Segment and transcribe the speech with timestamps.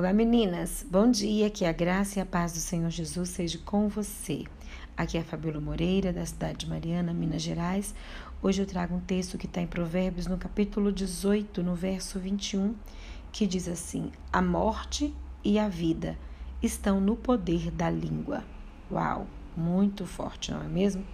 [0.00, 3.86] Olá meninas, bom dia, que a graça e a paz do Senhor Jesus seja com
[3.86, 4.44] você.
[4.96, 7.94] Aqui é a Fabiola Moreira, da cidade de Mariana, Minas Gerais.
[8.42, 12.74] Hoje eu trago um texto que está em Provérbios, no capítulo 18, no verso 21,
[13.30, 15.14] que diz assim: A morte
[15.44, 16.16] e a vida
[16.62, 18.42] estão no poder da língua.
[18.90, 21.04] Uau, muito forte, não é mesmo?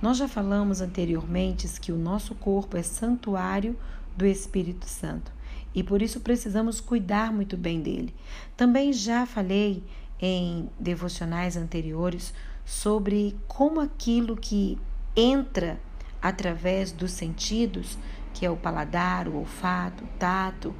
[0.00, 3.78] Nós já falamos anteriormente que o nosso corpo é santuário
[4.16, 5.30] do Espírito Santo
[5.74, 8.14] e por isso precisamos cuidar muito bem dele.
[8.56, 9.82] Também já falei
[10.20, 12.32] em devocionais anteriores
[12.64, 14.78] sobre como aquilo que
[15.16, 15.80] entra
[16.20, 17.98] através dos sentidos,
[18.32, 20.74] que é o paladar, o olfato, o tato,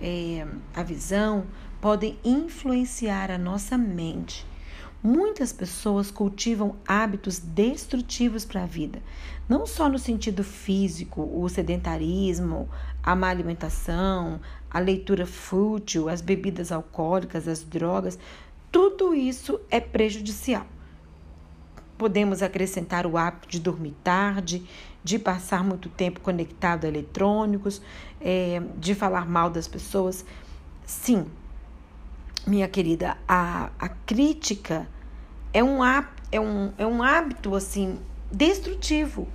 [0.00, 1.46] é, a visão,
[1.80, 4.46] podem influenciar a nossa mente
[5.00, 9.00] Muitas pessoas cultivam hábitos destrutivos para a vida,
[9.48, 12.68] não só no sentido físico, o sedentarismo,
[13.00, 18.18] a má alimentação, a leitura fútil, as bebidas alcoólicas, as drogas,
[18.72, 20.66] tudo isso é prejudicial.
[21.96, 24.66] Podemos acrescentar o hábito de dormir tarde,
[25.04, 27.80] de passar muito tempo conectado a eletrônicos,
[28.20, 30.24] é, de falar mal das pessoas.
[30.84, 31.26] Sim,
[32.46, 34.86] minha querida, a, a crítica
[35.58, 37.98] é um, é, um, é um hábito assim
[38.30, 39.26] destrutivo.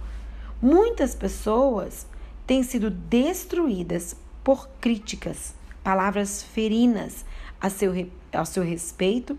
[0.62, 2.08] Muitas pessoas
[2.48, 7.26] têm sido destruídas por críticas, palavras ferinas
[7.60, 7.92] a seu,
[8.32, 9.38] ao seu respeito,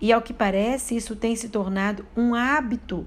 [0.00, 3.06] e ao que parece, isso tem se tornado um hábito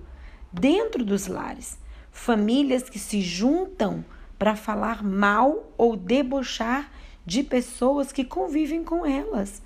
[0.52, 1.78] dentro dos lares.
[2.10, 4.06] Famílias que se juntam
[4.40, 6.90] para falar mal ou debochar
[7.26, 9.62] de pessoas que convivem com elas.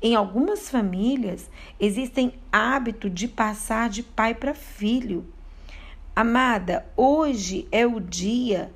[0.00, 5.24] Em algumas famílias, existem hábito de passar de pai para filho.
[6.14, 8.72] Amada, hoje é o dia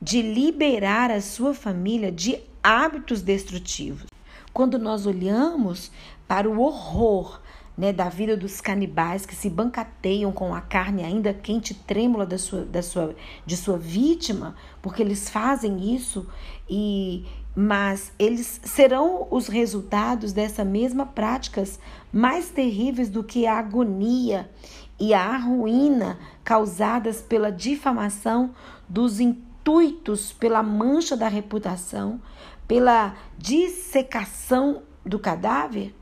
[0.00, 4.06] de liberar a sua família de hábitos destrutivos.
[4.52, 5.92] Quando nós olhamos
[6.26, 7.40] para o horror
[7.76, 12.26] né, da vida dos canibais que se bancateiam com a carne ainda quente e trêmula
[12.26, 13.14] da sua, da sua,
[13.46, 16.28] de sua vítima, porque eles fazem isso
[16.68, 17.24] e
[17.54, 21.78] mas eles serão os resultados dessa mesma práticas
[22.12, 24.50] mais terríveis do que a agonia
[24.98, 28.54] e a ruína causadas pela difamação
[28.88, 32.20] dos intuitos, pela mancha da reputação,
[32.68, 35.94] pela dissecação do cadáver?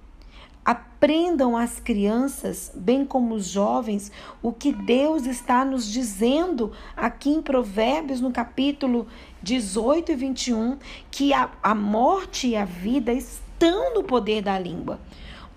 [0.98, 4.10] Aprendam as crianças, bem como os jovens,
[4.42, 9.06] o que Deus está nos dizendo aqui em Provérbios, no capítulo
[9.40, 10.76] 18 e 21,
[11.08, 14.98] que a, a morte e a vida estão no poder da língua.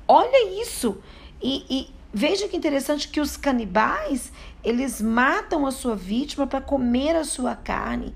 [0.08, 1.00] Olha isso!
[1.42, 4.32] E, e veja que interessante que os canibais,
[4.64, 8.14] eles matam a sua vítima para comer a sua carne.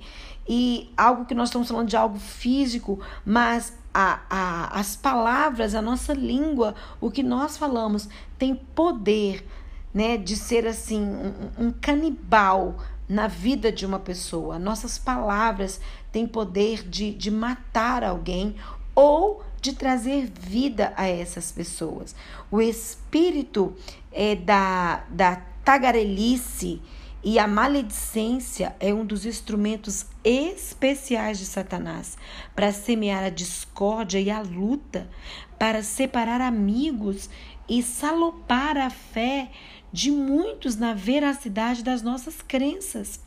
[0.48, 5.82] E algo que nós estamos falando de algo físico, mas a, a, as palavras, a
[5.82, 8.08] nossa língua, o que nós falamos,
[8.38, 9.48] tem poder
[9.94, 12.76] né, de ser assim um, um canibal
[13.08, 14.60] na vida de uma pessoa.
[14.60, 15.80] Nossas palavras
[16.12, 18.56] têm poder de, de matar alguém
[18.94, 22.16] ou de trazer vida a essas pessoas.
[22.52, 23.76] O espírito
[24.12, 26.80] é, da, da tagarelice
[27.24, 32.16] e a maledicência é um dos instrumentos especiais de Satanás
[32.56, 35.10] para semear a discórdia e a luta,
[35.58, 37.28] para separar amigos
[37.68, 39.50] e salopar a fé
[39.92, 43.25] de muitos na veracidade das nossas crenças.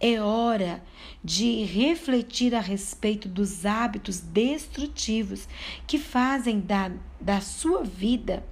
[0.00, 0.82] É hora
[1.22, 5.48] de refletir a respeito dos hábitos destrutivos
[5.86, 6.90] que fazem da,
[7.20, 8.44] da sua vida.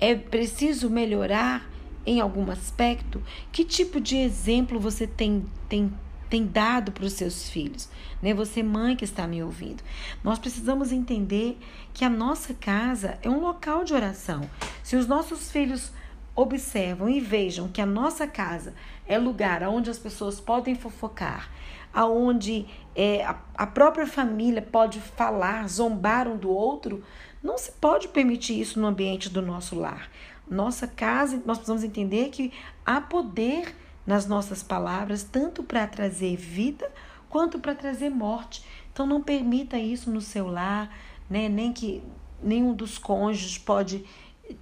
[0.00, 1.70] É preciso melhorar
[2.06, 3.22] em algum aspecto?
[3.50, 5.92] Que tipo de exemplo você tem, tem,
[6.28, 7.88] tem dado para os seus filhos?
[8.20, 8.34] Né?
[8.34, 9.82] Você, mãe que está me ouvindo.
[10.22, 11.58] Nós precisamos entender
[11.94, 14.48] que a nossa casa é um local de oração.
[14.82, 15.92] Se os nossos filhos
[16.34, 18.74] observam e vejam que a nossa casa
[19.06, 21.50] é lugar onde as pessoas podem fofocar,
[21.92, 27.02] aonde é, a, a própria família pode falar, zombar um do outro,
[27.42, 30.08] não se pode permitir isso no ambiente do nosso lar.
[30.48, 32.52] Nossa casa, nós precisamos entender que
[32.84, 33.74] há poder
[34.06, 36.90] nas nossas palavras, tanto para trazer vida
[37.28, 38.64] quanto para trazer morte.
[38.92, 40.94] Então não permita isso no seu lar,
[41.30, 41.48] né?
[41.48, 42.02] Nem que
[42.42, 44.04] nenhum dos cônjuges pode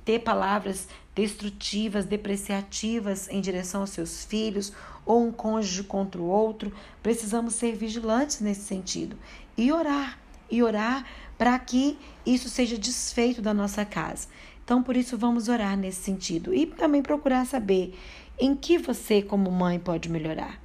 [0.04, 4.72] ter palavras destrutivas, depreciativas em direção aos seus filhos
[5.04, 6.72] ou um cônjuge contra o outro.
[7.02, 9.16] Precisamos ser vigilantes nesse sentido
[9.56, 10.19] e orar,
[10.50, 11.04] e orar
[11.37, 14.28] para que isso seja desfeito da nossa casa.
[14.64, 17.98] Então, por isso, vamos orar nesse sentido e também procurar saber
[18.38, 20.60] em que você, como mãe, pode melhorar.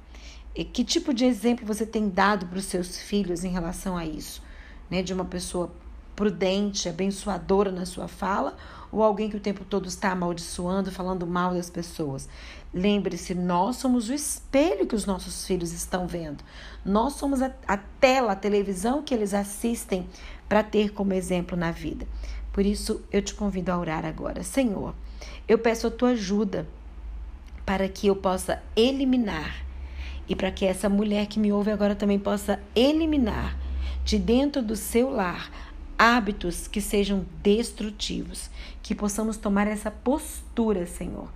[0.54, 4.06] E que tipo de exemplo você tem dado para os seus filhos em relação a
[4.06, 4.42] isso?
[4.90, 5.02] Né?
[5.02, 5.70] De uma pessoa
[6.14, 8.56] prudente, abençoadora na sua fala
[8.96, 12.26] ou alguém que o tempo todo está amaldiçoando, falando mal das pessoas.
[12.72, 16.42] Lembre-se, nós somos o espelho que os nossos filhos estão vendo.
[16.82, 20.08] Nós somos a, a tela, a televisão que eles assistem
[20.48, 22.06] para ter como exemplo na vida.
[22.52, 24.42] Por isso, eu te convido a orar agora.
[24.42, 24.94] Senhor,
[25.46, 26.66] eu peço a tua ajuda
[27.66, 29.62] para que eu possa eliminar
[30.26, 33.58] e para que essa mulher que me ouve agora também possa eliminar
[34.04, 35.50] de dentro do seu lar
[35.98, 38.50] hábitos que sejam destrutivos,
[38.82, 41.30] que possamos tomar essa postura, Senhor,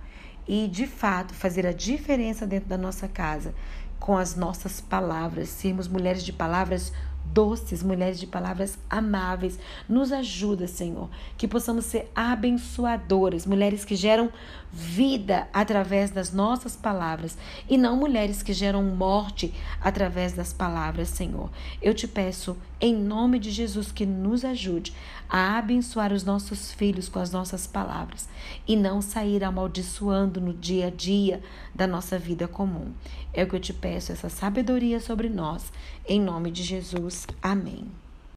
[0.47, 3.53] e de fato fazer a diferença dentro da nossa casa
[3.99, 6.91] com as nossas palavras, sermos mulheres de palavras
[7.23, 9.57] doces, mulheres de palavras amáveis.
[9.87, 14.29] Nos ajuda, Senhor, que possamos ser abençoadoras, mulheres que geram
[14.71, 17.37] vida através das nossas palavras
[17.69, 21.49] e não mulheres que geram morte através das palavras, Senhor.
[21.81, 24.91] Eu te peço, em nome de Jesus, que nos ajude
[25.29, 28.27] a abençoar os nossos filhos com as nossas palavras
[28.67, 31.41] e não sair amaldiçoando no dia a dia
[31.73, 32.91] da nossa vida comum.
[33.31, 35.71] É o que eu te peço, essa sabedoria sobre nós,
[36.07, 37.27] em nome de Jesus.
[37.41, 38.00] Amém.